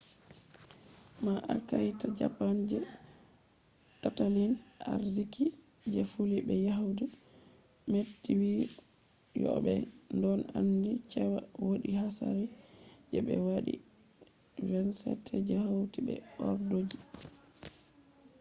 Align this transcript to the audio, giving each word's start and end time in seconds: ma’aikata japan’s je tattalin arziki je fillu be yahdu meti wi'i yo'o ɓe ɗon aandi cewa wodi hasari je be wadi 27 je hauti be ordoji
ma’aikata 1.23 2.05
japan’s 2.19 2.59
je 2.69 2.79
tattalin 4.01 4.53
arziki 4.91 5.45
je 5.93 6.01
fillu 6.11 6.37
be 6.47 6.55
yahdu 6.67 7.05
meti 7.91 8.31
wi'i 8.39 8.63
yo'o 9.41 9.57
ɓe 9.65 9.73
ɗon 10.19 10.39
aandi 10.57 10.91
cewa 11.11 11.39
wodi 11.65 11.91
hasari 12.01 12.45
je 13.11 13.19
be 13.27 13.33
wadi 13.47 13.75
27 14.65 15.45
je 15.47 15.55
hauti 15.65 15.99
be 16.07 16.13
ordoji 16.47 16.97